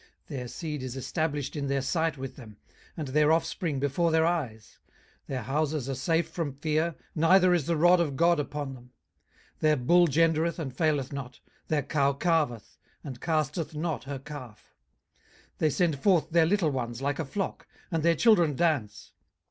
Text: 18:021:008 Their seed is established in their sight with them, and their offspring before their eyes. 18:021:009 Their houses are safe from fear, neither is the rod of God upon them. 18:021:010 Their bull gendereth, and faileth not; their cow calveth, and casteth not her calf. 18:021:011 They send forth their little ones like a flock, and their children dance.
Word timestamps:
18:021:008 0.31 0.37
Their 0.37 0.47
seed 0.47 0.81
is 0.81 0.95
established 0.95 1.55
in 1.55 1.67
their 1.67 1.81
sight 1.83 2.17
with 2.17 2.35
them, 2.35 2.57
and 2.97 3.09
their 3.09 3.31
offspring 3.31 3.79
before 3.79 4.09
their 4.09 4.25
eyes. 4.25 4.79
18:021:009 5.25 5.27
Their 5.27 5.41
houses 5.43 5.87
are 5.89 5.93
safe 5.93 6.27
from 6.27 6.53
fear, 6.53 6.95
neither 7.13 7.53
is 7.53 7.67
the 7.67 7.77
rod 7.77 7.99
of 7.99 8.15
God 8.15 8.39
upon 8.39 8.73
them. 8.73 8.91
18:021:010 9.57 9.59
Their 9.59 9.77
bull 9.77 10.07
gendereth, 10.07 10.57
and 10.57 10.75
faileth 10.75 11.13
not; 11.13 11.39
their 11.67 11.83
cow 11.83 12.13
calveth, 12.13 12.79
and 13.03 13.21
casteth 13.21 13.75
not 13.75 14.05
her 14.05 14.17
calf. 14.17 14.73
18:021:011 15.57 15.57
They 15.59 15.69
send 15.69 15.99
forth 15.99 16.31
their 16.31 16.47
little 16.47 16.71
ones 16.71 17.03
like 17.03 17.19
a 17.19 17.23
flock, 17.25 17.67
and 17.91 18.01
their 18.01 18.15
children 18.15 18.55
dance. 18.55 19.11